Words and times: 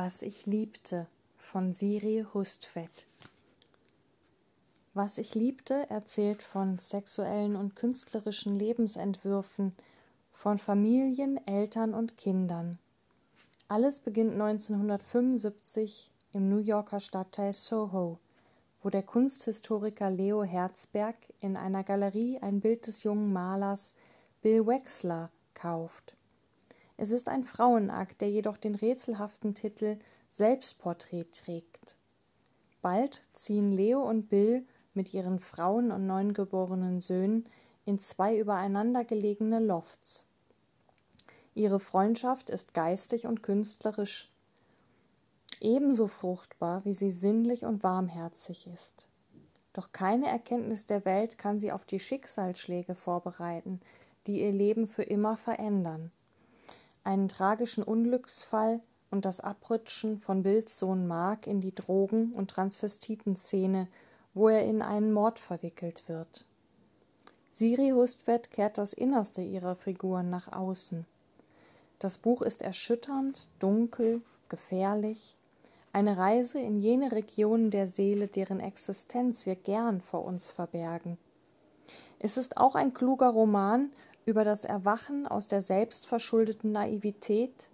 Was 0.00 0.22
ich 0.22 0.46
liebte 0.46 1.08
von 1.38 1.72
Siri 1.72 2.24
Hustvedt. 2.32 3.08
Was 4.94 5.18
ich 5.18 5.34
liebte 5.34 5.90
erzählt 5.90 6.44
von 6.44 6.78
sexuellen 6.78 7.56
und 7.56 7.74
künstlerischen 7.74 8.54
Lebensentwürfen, 8.54 9.74
von 10.32 10.56
Familien, 10.58 11.44
Eltern 11.48 11.94
und 11.94 12.16
Kindern. 12.16 12.78
Alles 13.66 13.98
beginnt 13.98 14.34
1975 14.34 16.12
im 16.32 16.48
New 16.48 16.58
Yorker 16.58 17.00
Stadtteil 17.00 17.52
Soho, 17.52 18.20
wo 18.80 18.90
der 18.90 19.02
Kunsthistoriker 19.02 20.10
Leo 20.12 20.44
Herzberg 20.44 21.16
in 21.40 21.56
einer 21.56 21.82
Galerie 21.82 22.38
ein 22.40 22.60
Bild 22.60 22.86
des 22.86 23.02
jungen 23.02 23.32
Malers 23.32 23.94
Bill 24.42 24.64
Wexler 24.64 25.30
kauft. 25.54 26.14
Es 27.00 27.12
ist 27.12 27.28
ein 27.28 27.44
Frauenakt, 27.44 28.20
der 28.20 28.28
jedoch 28.28 28.56
den 28.56 28.74
rätselhaften 28.74 29.54
Titel 29.54 30.00
Selbstporträt 30.30 31.26
trägt. 31.30 31.96
Bald 32.82 33.22
ziehen 33.32 33.70
Leo 33.70 34.02
und 34.02 34.28
Bill 34.28 34.66
mit 34.94 35.14
ihren 35.14 35.38
Frauen 35.38 35.92
und 35.92 36.08
neungeborenen 36.08 37.00
Söhnen 37.00 37.48
in 37.84 38.00
zwei 38.00 38.36
übereinander 38.36 39.04
gelegene 39.04 39.60
Lofts. 39.60 40.26
Ihre 41.54 41.78
Freundschaft 41.78 42.50
ist 42.50 42.74
geistig 42.74 43.28
und 43.28 43.44
künstlerisch 43.44 44.32
ebenso 45.60 46.08
fruchtbar, 46.08 46.84
wie 46.84 46.94
sie 46.94 47.10
sinnlich 47.10 47.64
und 47.64 47.84
warmherzig 47.84 48.66
ist. 48.66 49.06
Doch 49.72 49.92
keine 49.92 50.26
Erkenntnis 50.26 50.86
der 50.86 51.04
Welt 51.04 51.38
kann 51.38 51.60
sie 51.60 51.70
auf 51.70 51.84
die 51.84 52.00
Schicksalsschläge 52.00 52.96
vorbereiten, 52.96 53.80
die 54.26 54.40
ihr 54.40 54.52
Leben 54.52 54.88
für 54.88 55.04
immer 55.04 55.36
verändern 55.36 56.10
einen 57.04 57.28
tragischen 57.28 57.82
Unglücksfall 57.82 58.80
und 59.10 59.24
das 59.24 59.40
Abrutschen 59.40 60.18
von 60.18 60.42
Bills 60.42 60.78
Sohn 60.78 61.06
Mark 61.06 61.46
in 61.46 61.60
die 61.60 61.74
Drogen- 61.74 62.34
und 62.34 62.50
Transvestitenszene, 62.50 63.88
wo 64.34 64.48
er 64.48 64.64
in 64.64 64.82
einen 64.82 65.12
Mord 65.12 65.38
verwickelt 65.38 66.08
wird. 66.08 66.44
Siri 67.50 67.90
Hustvedt 67.90 68.50
kehrt 68.50 68.78
das 68.78 68.92
Innerste 68.92 69.42
ihrer 69.42 69.74
Figuren 69.74 70.30
nach 70.30 70.52
außen. 70.52 71.06
Das 71.98 72.18
Buch 72.18 72.42
ist 72.42 72.62
erschütternd, 72.62 73.48
dunkel, 73.58 74.22
gefährlich, 74.48 75.36
eine 75.92 76.16
Reise 76.16 76.60
in 76.60 76.78
jene 76.78 77.10
Regionen 77.10 77.70
der 77.70 77.88
Seele, 77.88 78.28
deren 78.28 78.60
Existenz 78.60 79.46
wir 79.46 79.56
gern 79.56 80.00
vor 80.00 80.24
uns 80.24 80.50
verbergen. 80.50 81.18
Es 82.20 82.36
ist 82.36 82.56
auch 82.56 82.74
ein 82.74 82.94
kluger 82.94 83.30
Roman 83.30 83.90
über 84.28 84.44
das 84.44 84.66
Erwachen 84.66 85.26
aus 85.26 85.48
der 85.48 85.62
selbstverschuldeten 85.62 86.70
Naivität, 86.70 87.70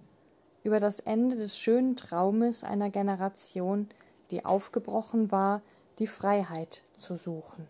über 0.63 0.79
das 0.79 1.01
Ende 1.01 1.35
des 1.35 1.59
schönen 1.59 1.97
Traumes 1.97 2.63
einer 2.63 2.91
Generation, 2.91 3.89
die 4.31 4.45
aufgebrochen 4.45 5.33
war, 5.33 5.63
die 5.99 6.07
Freiheit 6.07 6.85
zu 6.97 7.17
suchen. 7.17 7.67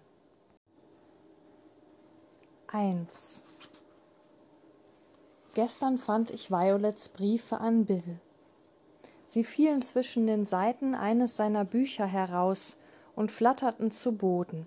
1. 2.67 3.43
Gestern 5.55 5.97
fand 5.97 6.31
ich 6.31 6.51
Violets 6.51 7.09
Briefe 7.09 7.61
an 7.61 7.87
Bill. 7.87 8.21
Sie 9.27 9.45
fielen 9.45 9.81
zwischen 9.81 10.27
den 10.27 10.45
Seiten 10.45 10.95
eines 10.95 11.39
seiner 11.39 11.65
Bücher 11.65 12.05
heraus 12.05 12.77
und 13.17 13.33
flatterten 13.33 13.91
zu 13.91 14.13
Boden. 14.13 14.67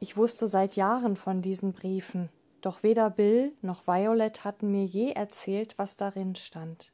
Ich 0.00 0.18
wusste 0.18 0.46
seit 0.46 0.76
Jahren 0.76 1.16
von 1.16 1.40
diesen 1.40 1.72
Briefen, 1.72 2.28
doch 2.60 2.82
weder 2.82 3.10
Bill 3.10 3.52
noch 3.62 3.86
Violet 3.86 4.44
hatten 4.44 4.70
mir 4.70 4.84
je 4.84 5.12
erzählt, 5.12 5.78
was 5.78 5.96
darin 5.96 6.34
stand. 6.34 6.92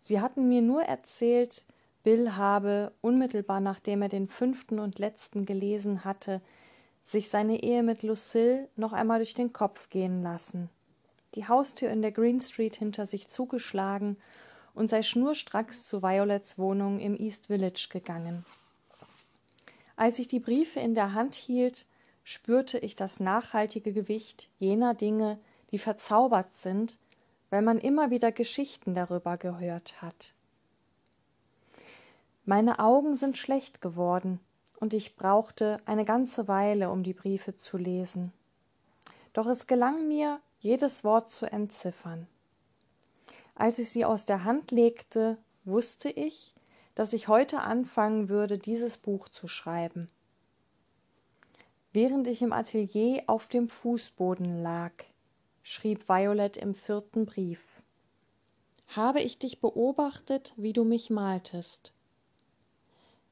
Sie 0.00 0.20
hatten 0.20 0.48
mir 0.48 0.62
nur 0.62 0.82
erzählt, 0.82 1.64
Bill 2.02 2.36
habe, 2.36 2.92
unmittelbar 3.00 3.60
nachdem 3.60 4.02
er 4.02 4.08
den 4.08 4.28
fünften 4.28 4.78
und 4.78 4.98
letzten 4.98 5.44
gelesen 5.44 6.04
hatte, 6.04 6.40
sich 7.02 7.28
seine 7.28 7.62
Ehe 7.62 7.82
mit 7.82 8.02
Lucille 8.02 8.68
noch 8.76 8.92
einmal 8.92 9.18
durch 9.18 9.34
den 9.34 9.52
Kopf 9.52 9.88
gehen 9.88 10.22
lassen, 10.22 10.70
die 11.34 11.48
Haustür 11.48 11.90
in 11.90 12.02
der 12.02 12.12
Green 12.12 12.40
Street 12.40 12.76
hinter 12.76 13.06
sich 13.06 13.28
zugeschlagen 13.28 14.16
und 14.74 14.88
sei 14.88 15.02
schnurstracks 15.02 15.86
zu 15.86 16.02
Violets 16.02 16.58
Wohnung 16.58 17.00
im 17.00 17.16
East 17.16 17.46
Village 17.46 17.88
gegangen. 17.90 18.44
Als 19.96 20.18
ich 20.18 20.28
die 20.28 20.40
Briefe 20.40 20.80
in 20.80 20.94
der 20.94 21.14
Hand 21.14 21.34
hielt, 21.34 21.84
spürte 22.30 22.76
ich 22.76 22.94
das 22.94 23.20
nachhaltige 23.20 23.94
Gewicht 23.94 24.50
jener 24.58 24.92
Dinge, 24.92 25.38
die 25.70 25.78
verzaubert 25.78 26.54
sind, 26.54 26.98
weil 27.48 27.62
man 27.62 27.78
immer 27.78 28.10
wieder 28.10 28.32
Geschichten 28.32 28.94
darüber 28.94 29.38
gehört 29.38 30.02
hat. 30.02 30.34
Meine 32.44 32.80
Augen 32.80 33.16
sind 33.16 33.38
schlecht 33.38 33.80
geworden, 33.80 34.40
und 34.78 34.92
ich 34.92 35.16
brauchte 35.16 35.80
eine 35.86 36.04
ganze 36.04 36.48
Weile, 36.48 36.90
um 36.90 37.02
die 37.02 37.14
Briefe 37.14 37.56
zu 37.56 37.78
lesen. 37.78 38.34
Doch 39.32 39.46
es 39.46 39.66
gelang 39.66 40.06
mir, 40.06 40.38
jedes 40.60 41.04
Wort 41.04 41.30
zu 41.30 41.50
entziffern. 41.50 42.26
Als 43.54 43.78
ich 43.78 43.88
sie 43.88 44.04
aus 44.04 44.26
der 44.26 44.44
Hand 44.44 44.70
legte, 44.70 45.38
wusste 45.64 46.10
ich, 46.10 46.54
dass 46.94 47.14
ich 47.14 47.26
heute 47.26 47.60
anfangen 47.60 48.28
würde, 48.28 48.58
dieses 48.58 48.98
Buch 48.98 49.30
zu 49.30 49.48
schreiben 49.48 50.10
während 51.92 52.28
ich 52.28 52.42
im 52.42 52.52
Atelier 52.52 53.24
auf 53.26 53.48
dem 53.48 53.68
Fußboden 53.68 54.62
lag, 54.62 54.92
schrieb 55.62 56.08
Violet 56.08 56.56
im 56.56 56.74
vierten 56.74 57.26
Brief. 57.26 57.82
Habe 58.88 59.20
ich 59.20 59.38
dich 59.38 59.60
beobachtet, 59.60 60.54
wie 60.56 60.72
du 60.72 60.84
mich 60.84 61.10
maltest. 61.10 61.92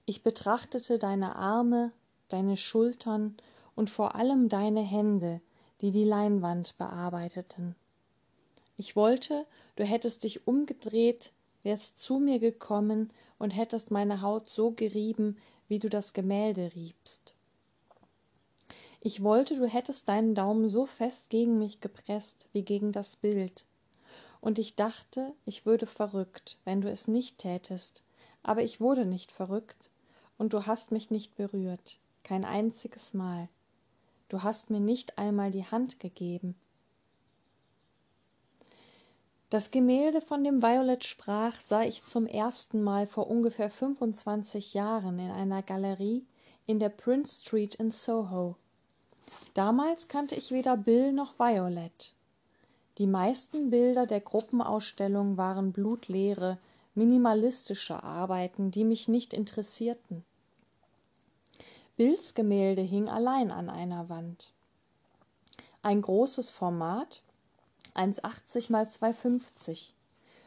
Ich 0.05 0.23
betrachtete 0.23 0.99
deine 0.99 1.37
Arme, 1.37 1.93
deine 2.29 2.57
Schultern 2.57 3.37
und 3.75 3.91
vor 3.91 4.15
allem 4.15 4.49
deine 4.49 4.83
Hände, 4.83 5.41
die 5.81 5.91
die 5.91 6.05
Leinwand 6.05 6.77
bearbeiteten. 6.79 7.75
Ich 8.77 8.97
wollte, 8.97 9.47
du 9.77 9.85
hättest 9.85 10.25
dich 10.25 10.47
umgedreht, 10.47 11.33
wärst 11.63 11.99
zu 11.99 12.19
mir 12.19 12.39
gekommen 12.39 13.11
und 13.39 13.51
hättest 13.51 13.91
meine 13.91 14.21
Haut 14.23 14.49
so 14.49 14.71
gerieben, 14.73 15.39
wie 15.69 15.79
du 15.79 15.89
das 15.89 16.13
Gemälde 16.13 16.73
riebst. 16.75 17.36
Ich 19.07 19.23
wollte, 19.23 19.55
du 19.55 19.69
hättest 19.69 20.09
deinen 20.09 20.35
Daumen 20.35 20.69
so 20.69 20.85
fest 20.85 21.31
gegen 21.31 21.59
mich 21.59 21.79
gepresst 21.79 22.49
wie 22.53 22.63
gegen 22.63 22.91
das 22.91 23.15
Bild. 23.15 23.65
Und 24.41 24.59
ich 24.59 24.75
dachte, 24.75 25.33
ich 25.45 25.65
würde 25.65 25.87
verrückt, 25.87 26.59
wenn 26.65 26.81
du 26.81 26.91
es 26.91 27.07
nicht 27.07 27.39
tätest, 27.39 28.03
aber 28.43 28.65
ich 28.65 28.81
wurde 28.81 29.07
nicht 29.07 29.31
verrückt, 29.31 29.91
und 30.39 30.53
du 30.53 30.67
hast 30.67 30.91
mich 30.91 31.13
nicht 31.13 31.37
berührt, 31.37 31.99
kein 32.25 32.45
einziges 32.45 33.15
Mal. 33.15 33.49
Du 34.29 34.43
hast 34.43 34.71
mir 34.71 34.81
nicht 34.81 35.19
einmal 35.19 35.53
die 35.53 35.67
Hand 35.67 36.01
gegeben. 36.01 36.57
Das 39.51 39.71
Gemälde, 39.71 40.21
von 40.21 40.43
dem 40.43 40.63
Violet 40.63 41.05
sprach, 41.05 41.55
sah 41.65 41.85
ich 41.85 42.05
zum 42.05 42.27
ersten 42.27 42.83
Mal 42.83 43.07
vor 43.07 43.31
ungefähr 43.31 43.71
25 43.71 44.75
Jahren 44.75 45.21
in 45.21 45.31
einer 45.31 45.63
Galerie 45.63 46.27
in 46.67 46.81
der 46.81 46.89
Prince 46.89 47.43
Street 47.43 47.77
in 47.77 47.93
Soho. 47.93 48.57
Damals 49.55 50.09
kannte 50.09 50.35
ich 50.35 50.51
weder 50.51 50.77
Bill 50.77 51.13
noch 51.13 51.39
Violet. 51.39 52.13
Die 52.99 53.07
meisten 53.07 53.71
Bilder 53.71 54.07
der 54.07 54.21
Gruppenausstellung 54.21 55.37
waren 55.37 55.73
blutleere, 55.73 56.59
minimalistische 56.95 58.03
Arbeiten, 58.03 58.71
die 58.71 58.85
mich 58.85 59.09
nicht 59.09 59.35
interessierten. 59.35 60.25
Bills 61.97 62.35
Gemälde 62.35 62.83
hing 62.83 63.09
allein 63.09 63.51
an 63.51 63.71
einer 63.71 64.09
Wand. 64.09 64.53
Ein 65.83 66.03
großes 66.03 66.51
Format, 66.51 67.23
1,80 67.95 68.73
mal 68.73 68.85
2,50, 68.85 69.93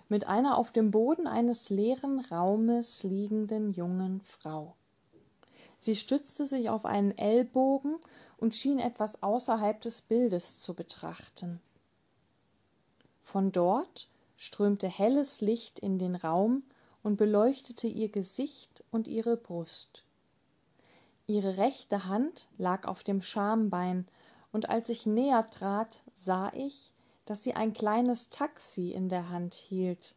mit 0.09 0.27
einer 0.27 0.57
auf 0.57 0.71
dem 0.71 0.91
Boden 0.91 1.27
eines 1.27 1.69
leeren 1.69 2.19
Raumes 2.19 3.03
liegenden 3.03 3.73
jungen 3.73 4.21
Frau. 4.21 4.75
Sie 5.79 5.95
stützte 5.95 6.45
sich 6.45 6.69
auf 6.69 6.85
einen 6.85 7.17
Ellbogen 7.17 7.95
und 8.37 8.53
schien 8.53 8.79
etwas 8.79 9.23
außerhalb 9.23 9.79
des 9.81 10.01
Bildes 10.01 10.59
zu 10.59 10.73
betrachten. 10.73 11.61
Von 13.21 13.51
dort 13.51 14.09
strömte 14.35 14.87
helles 14.87 15.41
Licht 15.41 15.79
in 15.79 15.97
den 15.97 16.15
Raum 16.15 16.63
und 17.01 17.15
beleuchtete 17.15 17.87
ihr 17.87 18.09
Gesicht 18.09 18.83
und 18.91 19.07
ihre 19.07 19.37
Brust. 19.37 20.03
Ihre 21.27 21.57
rechte 21.57 22.05
Hand 22.05 22.47
lag 22.57 22.87
auf 22.87 23.03
dem 23.03 23.21
Schambein, 23.21 24.05
und 24.51 24.67
als 24.67 24.89
ich 24.89 25.05
näher 25.05 25.47
trat, 25.47 26.01
sah 26.15 26.51
ich, 26.53 26.91
dass 27.25 27.43
sie 27.43 27.53
ein 27.53 27.73
kleines 27.73 28.29
Taxi 28.29 28.89
in 28.91 29.07
der 29.07 29.29
Hand 29.29 29.53
hielt, 29.53 30.15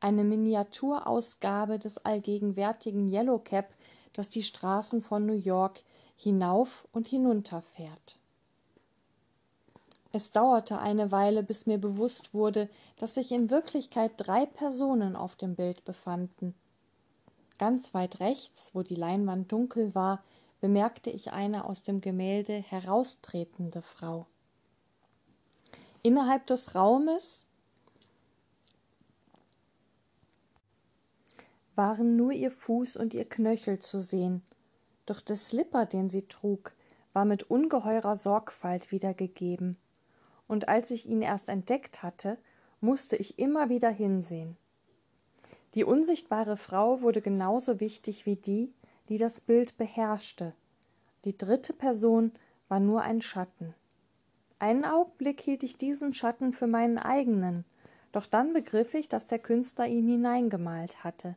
eine 0.00 0.24
Miniaturausgabe 0.24 1.78
des 1.78 1.98
allgegenwärtigen 2.04 3.08
Yellowcab 3.08 3.72
das 4.12 4.30
die 4.30 4.42
Straßen 4.42 5.02
von 5.02 5.26
New 5.26 5.34
York 5.34 5.82
hinauf 6.16 6.86
und 6.92 7.08
hinunter 7.08 7.62
fährt. 7.62 8.18
Es 10.10 10.32
dauerte 10.32 10.78
eine 10.78 11.12
Weile, 11.12 11.42
bis 11.42 11.66
mir 11.66 11.78
bewusst 11.78 12.32
wurde, 12.32 12.68
dass 12.96 13.14
sich 13.14 13.30
in 13.30 13.50
Wirklichkeit 13.50 14.12
drei 14.16 14.46
Personen 14.46 15.16
auf 15.16 15.36
dem 15.36 15.54
Bild 15.54 15.84
befanden. 15.84 16.54
Ganz 17.58 17.92
weit 17.92 18.20
rechts, 18.20 18.70
wo 18.72 18.82
die 18.82 18.94
Leinwand 18.94 19.52
dunkel 19.52 19.94
war, 19.94 20.22
bemerkte 20.60 21.10
ich 21.10 21.32
eine 21.32 21.64
aus 21.64 21.82
dem 21.82 22.00
Gemälde 22.00 22.54
heraustretende 22.54 23.82
Frau. 23.82 24.26
Innerhalb 26.02 26.46
des 26.46 26.74
Raumes 26.74 27.47
waren 31.78 32.16
nur 32.16 32.32
ihr 32.32 32.50
Fuß 32.50 32.96
und 32.96 33.14
ihr 33.14 33.24
Knöchel 33.24 33.78
zu 33.78 34.00
sehen, 34.00 34.42
doch 35.06 35.20
der 35.20 35.36
Slipper, 35.36 35.86
den 35.86 36.08
sie 36.08 36.26
trug, 36.26 36.72
war 37.12 37.24
mit 37.24 37.44
ungeheurer 37.44 38.16
Sorgfalt 38.16 38.90
wiedergegeben, 38.90 39.76
und 40.48 40.68
als 40.68 40.90
ich 40.90 41.06
ihn 41.06 41.22
erst 41.22 41.48
entdeckt 41.48 42.02
hatte, 42.02 42.36
musste 42.80 43.14
ich 43.16 43.38
immer 43.38 43.68
wieder 43.68 43.90
hinsehen. 43.90 44.56
Die 45.74 45.84
unsichtbare 45.84 46.56
Frau 46.56 47.00
wurde 47.00 47.22
genauso 47.22 47.78
wichtig 47.78 48.26
wie 48.26 48.34
die, 48.34 48.72
die 49.08 49.18
das 49.18 49.40
Bild 49.40 49.76
beherrschte. 49.76 50.54
Die 51.24 51.38
dritte 51.38 51.72
Person 51.72 52.32
war 52.66 52.80
nur 52.80 53.02
ein 53.02 53.22
Schatten. 53.22 53.72
Einen 54.58 54.84
Augenblick 54.84 55.40
hielt 55.40 55.62
ich 55.62 55.76
diesen 55.76 56.12
Schatten 56.12 56.52
für 56.52 56.66
meinen 56.66 56.98
eigenen, 56.98 57.64
doch 58.10 58.26
dann 58.26 58.52
begriff 58.52 58.94
ich, 58.94 59.08
dass 59.08 59.28
der 59.28 59.38
Künstler 59.38 59.86
ihn 59.86 60.08
hineingemalt 60.08 61.04
hatte. 61.04 61.36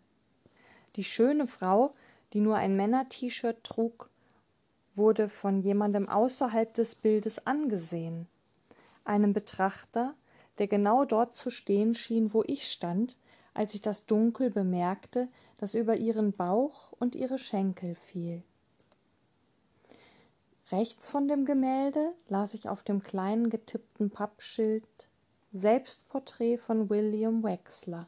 Die 0.95 1.03
schöne 1.03 1.47
Frau, 1.47 1.93
die 2.33 2.39
nur 2.39 2.57
ein 2.57 2.75
Männer-T-Shirt 2.75 3.63
trug, 3.63 4.09
wurde 4.93 5.29
von 5.29 5.61
jemandem 5.61 6.09
außerhalb 6.09 6.73
des 6.73 6.95
Bildes 6.95 7.45
angesehen, 7.47 8.27
einem 9.05 9.33
Betrachter, 9.33 10.13
der 10.57 10.67
genau 10.67 11.05
dort 11.05 11.35
zu 11.35 11.49
stehen 11.49 11.95
schien, 11.95 12.33
wo 12.33 12.43
ich 12.45 12.69
stand, 12.69 13.17
als 13.53 13.73
ich 13.73 13.81
das 13.81 14.05
Dunkel 14.05 14.49
bemerkte, 14.49 15.27
das 15.57 15.75
über 15.75 15.95
ihren 15.95 16.33
Bauch 16.33 16.93
und 16.99 17.15
ihre 17.15 17.38
Schenkel 17.38 17.95
fiel. 17.95 18.43
Rechts 20.71 21.09
von 21.09 21.27
dem 21.27 21.45
Gemälde 21.45 22.13
las 22.29 22.53
ich 22.53 22.69
auf 22.69 22.83
dem 22.83 23.03
kleinen 23.03 23.49
getippten 23.49 24.09
Pappschild 24.09 24.83
Selbstporträt 25.51 26.57
von 26.57 26.89
William 26.89 27.43
Wexler. 27.43 28.07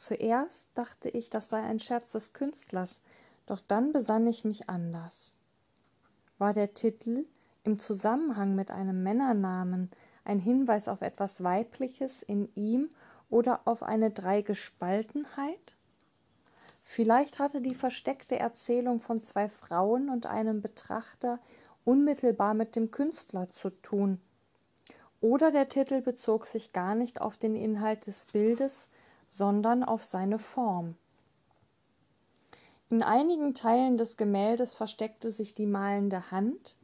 Zuerst 0.00 0.70
dachte 0.72 1.10
ich, 1.10 1.28
das 1.28 1.50
sei 1.50 1.60
ein 1.60 1.78
Scherz 1.78 2.12
des 2.12 2.32
Künstlers, 2.32 3.02
doch 3.44 3.60
dann 3.60 3.92
besann 3.92 4.26
ich 4.26 4.46
mich 4.46 4.70
anders. 4.70 5.36
War 6.38 6.54
der 6.54 6.72
Titel 6.72 7.26
im 7.64 7.78
Zusammenhang 7.78 8.54
mit 8.54 8.70
einem 8.70 9.02
Männernamen 9.02 9.90
ein 10.24 10.38
Hinweis 10.38 10.88
auf 10.88 11.02
etwas 11.02 11.44
Weibliches 11.44 12.22
in 12.22 12.48
ihm 12.54 12.88
oder 13.28 13.60
auf 13.66 13.82
eine 13.82 14.10
Dreigespaltenheit? 14.10 15.76
Vielleicht 16.82 17.38
hatte 17.38 17.60
die 17.60 17.74
versteckte 17.74 18.38
Erzählung 18.38 19.00
von 19.00 19.20
zwei 19.20 19.50
Frauen 19.50 20.08
und 20.08 20.24
einem 20.24 20.62
Betrachter 20.62 21.38
unmittelbar 21.84 22.54
mit 22.54 22.74
dem 22.74 22.90
Künstler 22.90 23.50
zu 23.50 23.68
tun. 23.68 24.18
Oder 25.20 25.50
der 25.50 25.68
Titel 25.68 26.00
bezog 26.00 26.46
sich 26.46 26.72
gar 26.72 26.94
nicht 26.94 27.20
auf 27.20 27.36
den 27.36 27.54
Inhalt 27.54 28.06
des 28.06 28.24
Bildes, 28.24 28.88
sondern 29.30 29.84
auf 29.84 30.04
seine 30.04 30.38
Form. 30.38 30.96
In 32.90 33.02
einigen 33.02 33.54
Teilen 33.54 33.96
des 33.96 34.16
Gemäldes 34.16 34.74
versteckte 34.74 35.30
sich 35.30 35.54
die 35.54 35.66
malende 35.66 36.32
Hand, 36.32 36.76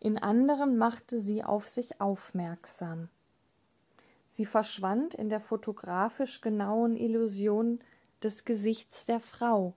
in 0.00 0.18
anderen 0.18 0.78
machte 0.78 1.18
sie 1.18 1.44
auf 1.44 1.68
sich 1.68 2.00
aufmerksam. 2.00 3.08
Sie 4.26 4.46
verschwand 4.46 5.14
in 5.14 5.28
der 5.28 5.40
fotografisch 5.40 6.40
genauen 6.40 6.96
Illusion 6.96 7.80
des 8.22 8.46
Gesichts 8.46 9.04
der 9.04 9.20
Frau, 9.20 9.74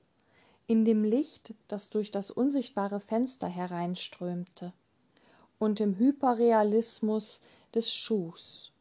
in 0.66 0.86
dem 0.86 1.04
Licht, 1.04 1.54
das 1.68 1.90
durch 1.90 2.10
das 2.10 2.32
unsichtbare 2.32 3.02
Fenster 3.02 3.50
hereinströmte, 3.50 4.72
und 5.60 5.82
im 5.82 5.98
Hyperrealismus 5.98 7.42
des 7.74 7.94
Schuhs. 7.94 8.75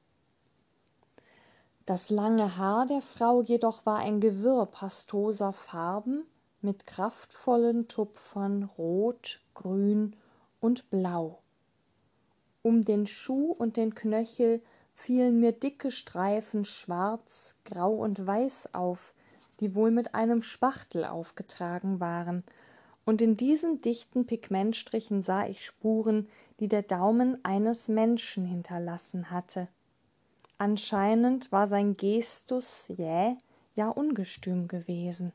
Das 1.87 2.09
lange 2.09 2.57
Haar 2.57 2.87
der 2.87 3.03
Frau 3.03 3.43
jedoch 3.43 3.85
war 3.85 3.99
ein 3.99 4.21
Gewirr 4.21 4.65
pastoser 4.65 5.53
Farben 5.53 6.25
mit 6.63 6.87
kraftvollen 6.87 7.89
Tupfern 7.89 8.63
rot, 8.63 9.43
grün 9.53 10.17
und 10.61 10.89
blau. 10.89 11.41
Um 12.63 12.81
den 12.81 13.07
Schuh 13.07 13.53
und 13.53 13.77
den 13.77 13.95
Knöchel 13.95 14.63
fielen 14.95 15.41
mir 15.41 15.53
dicke 15.53 15.91
Streifen 15.91 16.65
schwarz, 16.65 17.55
grau 17.67 17.93
und 17.93 18.27
weiß 18.27 18.75
auf, 18.75 19.13
die 19.61 19.75
wohl 19.75 19.91
mit 19.91 20.15
einem 20.15 20.41
Spachtel 20.41 21.05
aufgetragen 21.05 22.01
waren, 22.01 22.45
und 23.05 23.21
in 23.21 23.37
diesen 23.37 23.83
dichten 23.83 24.25
Pigmentstrichen 24.25 25.23
sah 25.23 25.47
ich 25.47 25.63
Spuren, 25.63 26.31
die 26.61 26.69
der 26.69 26.81
Daumen 26.81 27.45
eines 27.45 27.89
Menschen 27.89 28.47
hinterlassen 28.47 29.31
hatte. 29.31 29.69
Anscheinend 30.65 31.53
war 31.53 31.67
sein 31.67 31.95
Gestus 31.95 32.89
jäh, 32.89 33.37
ja 33.75 33.91
ungestüm 33.91 34.67
gewesen. 34.67 35.35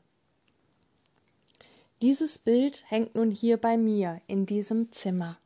Dieses 2.02 2.36
Bild 2.40 2.82
hängt 2.88 3.14
nun 3.14 3.30
hier 3.30 3.56
bei 3.56 3.76
mir 3.76 4.20
in 4.26 4.44
diesem 4.44 4.90
Zimmer. 4.90 5.38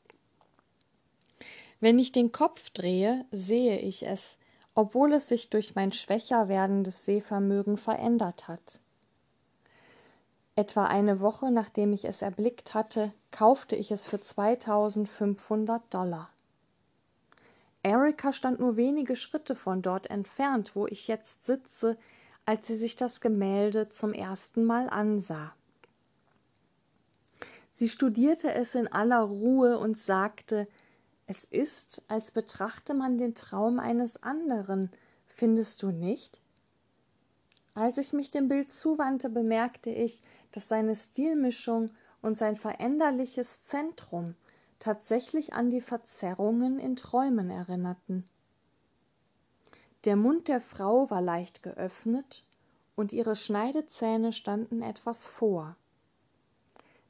Wenn 1.81 1.99
ich 1.99 2.13
den 2.13 2.33
Kopf 2.33 2.71
drehe, 2.71 3.27
sehe 3.31 3.79
ich 3.79 4.07
es, 4.07 4.39
obwohl 4.75 5.13
es 5.13 5.29
sich 5.29 5.51
durch 5.51 5.75
mein 5.75 5.93
schwächer 5.93 6.49
werdendes 6.49 7.05
Sehvermögen 7.05 7.77
verändert 7.77 8.49
hat. 8.49 8.81
Etwa 10.57 10.87
eine 10.87 11.21
Woche 11.21 11.51
nachdem 11.51 11.93
ich 11.93 12.07
es 12.07 12.23
erblickt 12.23 12.73
hatte, 12.73 13.13
kaufte 13.31 13.77
ich 13.77 13.91
es 13.91 14.07
für 14.07 14.19
2500 14.19 15.93
Dollar. 15.93 16.31
Erika 17.85 18.33
stand 18.33 18.61
nur 18.61 18.77
wenige 18.77 19.15
Schritte 19.15 19.55
von 19.55 19.83
dort 19.83 20.09
entfernt, 20.09 20.75
wo 20.75 20.87
ich 20.87 21.07
jetzt 21.07 21.45
sitze, 21.45 21.99
als 22.47 22.67
sie 22.67 22.77
sich 22.77 22.97
das 22.97 23.21
Gemälde 23.21 23.87
zum 23.87 24.15
ersten 24.15 24.65
Mal 24.65 24.89
ansah. 24.89 25.55
Sie 27.73 27.89
studierte 27.89 28.53
es 28.53 28.75
in 28.75 28.89
aller 28.89 29.21
Ruhe 29.21 29.79
und 29.79 29.99
sagte, 29.99 30.67
es 31.27 31.45
ist, 31.45 32.03
als 32.09 32.31
betrachte 32.31 32.95
man 32.95 33.19
den 33.19 33.35
Traum 33.35 33.79
eines 33.79 34.23
anderen, 34.23 34.91
findest 35.27 35.83
du 35.83 35.91
nicht? 35.91 36.41
Als 37.75 37.99
ich 37.99 38.15
mich 38.15 38.31
dem 38.31 38.49
Bild 38.49 38.73
zuwandte, 38.73 39.29
bemerkte 39.29 39.91
ich, 39.91 40.23
dass 40.53 40.69
seine 40.69 40.95
Stilmischung 40.95 41.91
und 42.23 42.38
sein 42.38 42.57
veränderliches 42.57 43.64
Zentrum 43.64 44.37
tatsächlich 44.85 45.55
an 45.55 45.71
die 45.71 45.81
Verzerrungen 45.81 46.79
in 46.79 46.95
Träumen 46.95 47.49
erinnerten. 47.49 48.29
Der 50.05 50.14
Mund 50.14 50.49
der 50.49 50.61
Frau 50.61 51.09
war 51.09 51.23
leicht 51.23 51.62
geöffnet 51.62 52.45
und 52.95 53.14
ihre 53.14 53.35
Schneidezähne 53.35 54.35
standen 54.35 54.83
etwas 54.83 55.25
vor. 55.25 55.79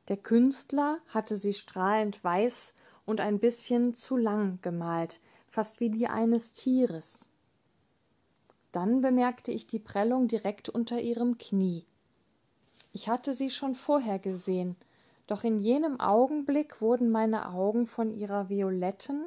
Der 0.07 0.17
Künstler 0.17 0.99
hatte 1.09 1.35
sie 1.35 1.53
strahlend 1.53 2.23
weiß 2.23 2.75
und 3.07 3.21
ein 3.21 3.41
bisschen 3.41 3.97
zu 3.97 4.17
lang 4.17 4.61
gemalt, 4.63 5.19
fast 5.49 5.81
wie 5.81 5.91
die 5.91 6.07
eines 6.07 6.53
Tieres. 6.53 7.29
Dann 8.71 9.01
bemerkte 9.01 9.51
ich 9.51 9.67
die 9.67 9.81
Prellung 9.81 10.29
direkt 10.29 10.69
unter 10.69 11.01
ihrem 11.01 11.39
Knie. 11.39 11.87
Ich 12.93 13.09
hatte 13.09 13.33
sie 13.33 13.51
schon 13.51 13.75
vorher 13.75 14.21
gesehen, 14.21 14.77
doch 15.27 15.45
in 15.45 15.59
jenem 15.59 16.01
Augenblick 16.01 16.81
wurden 16.81 17.11
meine 17.11 17.51
Augen 17.51 17.87
von 17.87 18.13
ihrer 18.13 18.49
violetten, 18.49 19.25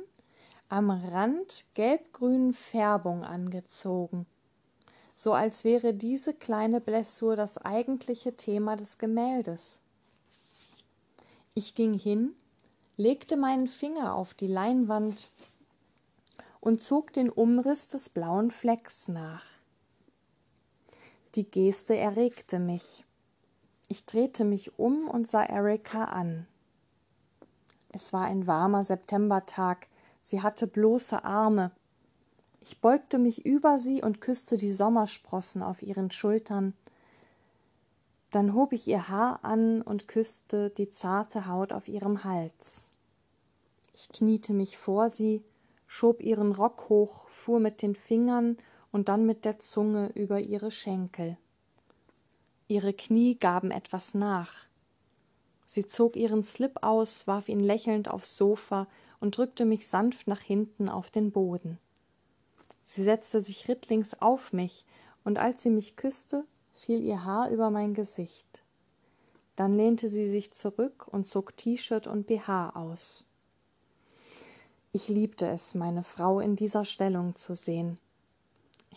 am 0.70 0.92
Rand 0.92 1.66
gelbgrünen 1.74 2.54
Färbung 2.54 3.24
angezogen, 3.24 4.26
so 5.16 5.34
als 5.34 5.64
wäre 5.64 5.94
diese 5.94 6.34
kleine 6.34 6.82
Blessur 6.82 7.36
das 7.36 7.58
eigentliche 7.58 8.36
Thema 8.36 8.76
des 8.76 8.98
Gemäldes. 8.98 9.80
Ich 11.54 11.74
ging 11.74 11.94
hin, 11.94 12.36
legte 12.98 13.38
meinen 13.38 13.68
Finger 13.68 14.14
auf 14.14 14.34
die 14.34 14.48
Leinwand 14.48 15.32
und 16.60 16.82
zog 16.82 17.14
den 17.14 17.30
Umriss 17.30 17.88
des 17.88 18.10
blauen 18.10 18.52
Flecks 18.52 19.08
nach. 19.08 19.46
Die 21.36 21.50
Geste 21.50 21.96
erregte 21.96 22.60
mich. 22.60 23.06
Ich 23.90 24.06
drehte 24.06 24.44
mich 24.44 24.78
um 24.78 25.08
und 25.08 25.28
sah 25.28 25.44
Erika 25.44 26.06
an. 26.06 26.46
Es 27.90 28.12
war 28.12 28.26
ein 28.26 28.46
warmer 28.46 28.84
Septembertag, 28.84 29.88
sie 30.22 30.42
hatte 30.42 30.68
bloße 30.68 31.24
Arme. 31.24 31.72
Ich 32.60 32.82
beugte 32.82 33.18
mich 33.18 33.46
über 33.46 33.78
sie 33.78 34.04
und 34.04 34.20
küsste 34.20 34.58
die 34.58 34.72
Sommersprossen 34.72 35.64
auf 35.64 35.82
ihren 35.82 36.12
Schultern. 36.12 36.74
Dann 38.30 38.54
hob 38.54 38.74
ich 38.74 38.88
ihr 38.90 39.08
Haar 39.08 39.46
an 39.46 39.82
und 39.82 40.10
küsste 40.10 40.70
die 40.70 40.90
zarte 40.90 41.48
Haut 41.48 41.72
auf 41.72 41.88
ihrem 41.88 42.26
Hals. 42.26 42.92
Ich 43.94 44.10
kniete 44.10 44.52
mich 44.52 44.78
vor 44.78 45.10
sie, 45.10 45.44
schob 45.88 46.22
ihren 46.22 46.52
Rock 46.52 46.90
hoch, 46.90 47.30
fuhr 47.30 47.62
mit 47.62 47.82
den 47.82 47.96
Fingern 47.96 48.58
und 48.92 49.08
dann 49.08 49.26
mit 49.26 49.46
der 49.46 49.60
Zunge 49.60 50.12
über 50.14 50.42
ihre 50.42 50.72
Schenkel. 50.72 51.38
Ihre 52.70 52.94
Knie 52.94 53.36
gaben 53.36 53.72
etwas 53.72 54.14
nach. 54.14 54.68
Sie 55.66 55.88
zog 55.88 56.16
ihren 56.18 56.44
Slip 56.44 56.84
aus, 56.84 57.26
warf 57.26 57.48
ihn 57.48 57.62
lächelnd 57.62 58.10
aufs 58.10 58.36
Sofa 58.36 58.88
und 59.20 59.38
drückte 59.38 59.66
mich 59.66 59.88
sanft 59.88 60.28
nach 60.28 60.42
hinten 60.42 60.90
auf 60.90 61.10
den 61.10 61.32
Boden. 61.32 61.80
Sie 62.84 63.04
setzte 63.04 63.42
sich 63.42 63.68
rittlings 63.68 64.22
auf 64.22 64.54
mich, 64.54 64.86
und 65.24 65.38
als 65.38 65.62
sie 65.62 65.70
mich 65.70 65.98
küsste, 65.98 66.46
fiel 66.74 67.04
ihr 67.04 67.26
Haar 67.26 67.50
über 67.52 67.70
mein 67.70 67.94
Gesicht. 67.94 68.64
Dann 69.58 69.74
lehnte 69.74 70.08
sie 70.08 70.28
sich 70.28 70.54
zurück 70.54 71.08
und 71.08 71.28
zog 71.28 71.58
T-Shirt 71.58 72.08
und 72.08 72.28
BH 72.28 72.72
aus. 72.76 73.26
Ich 74.94 75.10
liebte 75.10 75.48
es, 75.48 75.76
meine 75.76 76.04
Frau 76.04 76.40
in 76.40 76.56
dieser 76.56 76.86
Stellung 76.86 77.36
zu 77.36 77.56
sehen. 77.56 77.98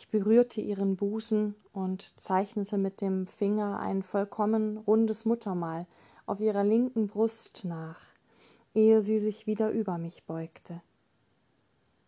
Ich 0.00 0.08
berührte 0.08 0.62
ihren 0.62 0.96
Busen 0.96 1.54
und 1.74 2.18
zeichnete 2.18 2.78
mit 2.78 3.02
dem 3.02 3.26
Finger 3.26 3.80
ein 3.80 4.02
vollkommen 4.02 4.78
rundes 4.78 5.26
Muttermal 5.26 5.84
auf 6.24 6.40
ihrer 6.40 6.64
linken 6.64 7.06
Brust 7.06 7.66
nach, 7.66 8.00
ehe 8.72 9.02
sie 9.02 9.18
sich 9.18 9.46
wieder 9.46 9.68
über 9.68 9.98
mich 9.98 10.24
beugte. 10.24 10.80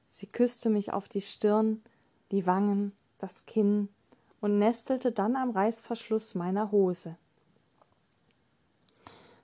Sie 0.08 0.26
küsste 0.26 0.70
mich 0.70 0.94
auf 0.94 1.06
die 1.06 1.20
Stirn, 1.20 1.82
die 2.30 2.46
Wangen, 2.46 2.92
das 3.18 3.44
Kinn 3.44 3.90
und 4.40 4.58
nestelte 4.58 5.12
dann 5.12 5.36
am 5.36 5.50
Reißverschluss 5.50 6.34
meiner 6.34 6.72
Hose. 6.72 7.18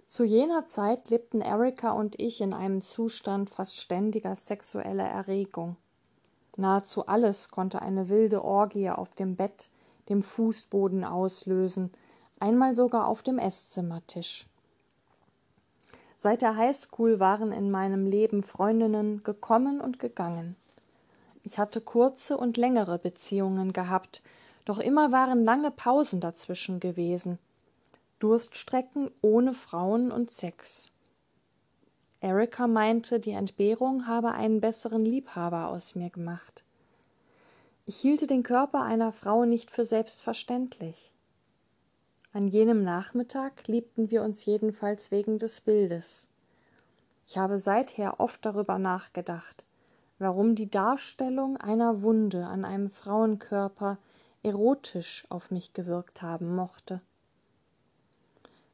Zu 0.07 0.25
jener 0.25 0.67
Zeit 0.67 1.11
lebten 1.11 1.43
Erika 1.43 1.91
und 1.91 2.19
ich 2.19 2.41
in 2.41 2.55
einem 2.55 2.81
Zustand 2.81 3.51
fast 3.51 3.77
ständiger 3.77 4.35
sexueller 4.35 5.07
Erregung. 5.07 5.77
Nahezu 6.59 7.07
alles 7.07 7.51
konnte 7.51 7.83
eine 7.83 8.09
wilde 8.09 8.45
Orgie 8.45 8.91
auf 8.91 9.15
dem 9.15 9.37
Bett, 9.37 9.71
dem 10.09 10.25
Fußboden 10.25 11.05
auslösen, 11.05 11.93
einmal 12.41 12.75
sogar 12.75 13.07
auf 13.07 13.23
dem 13.23 13.39
Esszimmertisch. 13.39 14.45
Seit 16.17 16.43
der 16.43 16.57
Highschool 16.57 17.21
waren 17.21 17.53
in 17.53 17.71
meinem 17.71 18.07
Leben 18.07 18.43
Freundinnen 18.43 19.23
gekommen 19.23 19.81
und 19.81 20.01
gegangen. 20.01 20.57
Ich 21.45 21.59
hatte 21.59 21.81
kurze 21.81 22.37
und 22.37 22.57
längere 22.57 22.99
Beziehungen 22.99 23.73
gehabt, 23.73 24.21
doch 24.65 24.81
immer 24.81 25.13
waren 25.13 25.45
lange 25.45 25.71
Pausen 25.71 26.21
dazwischen 26.21 26.81
gewesen. 26.81 27.39
Durststrecken 28.19 29.13
ohne 29.23 29.55
Frauen 29.55 30.11
und 30.11 30.33
Sex. 30.33 30.91
Erika 32.21 32.67
meinte, 32.67 33.21
die 33.21 33.31
Entbehrung 33.31 34.07
habe 34.07 34.33
einen 34.33 34.61
besseren 34.61 35.05
Liebhaber 35.05 35.69
aus 35.69 35.95
mir 35.95 36.11
gemacht. 36.11 36.65
Ich 37.87 37.97
hielte 37.97 38.27
den 38.27 38.43
Körper 38.43 38.83
einer 38.83 39.13
Frau 39.13 39.45
nicht 39.45 39.71
für 39.71 39.85
selbstverständlich. 39.85 41.13
An 42.33 42.49
jenem 42.49 42.85
Nachmittag 42.85 43.67
liebten 43.69 44.11
wir 44.11 44.23
uns 44.23 44.45
jedenfalls 44.45 45.11
wegen 45.11 45.39
des 45.39 45.61
Bildes. 45.61 46.27
Ich 47.27 47.39
habe 47.39 47.59
seither 47.59 48.21
oft 48.21 48.45
darüber 48.45 48.79
nachgedacht, 48.79 49.65
warum 50.19 50.55
die 50.55 50.71
Darstellung 50.71 51.57
einer 51.57 52.03
Wunde 52.03 52.47
an 52.47 52.65
einem 52.65 52.91
Frauenkörper 52.91 53.99
erotisch 54.43 55.25
auf 55.29 55.51
mich 55.51 55.73
gewirkt 55.73 56.23
haben 56.23 56.55
mochte. 56.55 57.01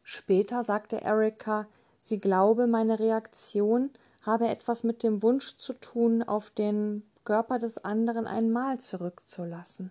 Später 0.02 0.62
sagte 0.62 1.00
Erika, 1.00 1.66
sie 2.04 2.20
glaube, 2.20 2.66
meine 2.66 2.98
Reaktion 2.98 3.90
habe 4.22 4.48
etwas 4.48 4.84
mit 4.84 5.02
dem 5.02 5.22
Wunsch 5.22 5.56
zu 5.56 5.72
tun, 5.72 6.22
auf 6.22 6.50
den 6.50 7.02
Körper 7.24 7.58
des 7.58 7.78
anderen 7.78 8.26
einmal 8.26 8.78
zurückzulassen. 8.78 9.90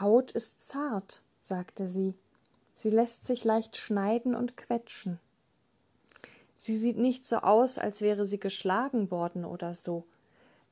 Haut 0.00 0.32
ist 0.32 0.66
zart, 0.66 1.22
sagte 1.40 1.88
sie. 1.88 2.14
Sie 2.72 2.90
lässt 2.90 3.26
sich 3.26 3.44
leicht 3.44 3.76
schneiden 3.76 4.34
und 4.34 4.56
quetschen. 4.56 5.18
Sie 6.56 6.76
sieht 6.76 6.98
nicht 6.98 7.26
so 7.26 7.36
aus, 7.38 7.78
als 7.78 8.00
wäre 8.00 8.26
sie 8.26 8.40
geschlagen 8.40 9.10
worden 9.10 9.44
oder 9.44 9.74
so. 9.74 10.04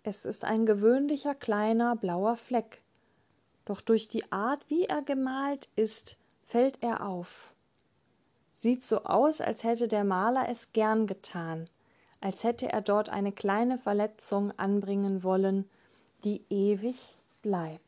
Es 0.03 0.25
ist 0.25 0.45
ein 0.45 0.67
gewöhnlicher 0.67 1.35
kleiner 1.35 1.97
blauer 1.97 2.37
Fleck. 2.37 2.83
Doch 3.65 3.81
durch 3.81 4.09
die 4.09 4.31
Art, 4.33 4.69
wie 4.69 4.85
er 4.85 5.03
gemalt 5.03 5.69
ist, 5.77 6.17
fällt 6.47 6.83
er 6.83 7.07
auf. 7.07 7.54
Sieht 8.65 8.83
so 8.83 9.05
aus, 9.05 9.43
als 9.43 9.63
hätte 9.63 9.89
der 9.89 10.05
Maler 10.05 10.49
es 10.49 10.73
gern 10.73 11.07
getan, 11.07 11.69
als 12.23 12.45
hätte 12.45 12.73
er 12.73 12.81
dort 12.81 13.11
eine 13.11 13.31
kleine 13.31 13.77
Verletzung 13.77 14.59
anbringen 14.59 15.23
wollen, 15.23 15.69
die 16.25 16.41
ewig 16.49 17.19
bleibt. 17.43 17.84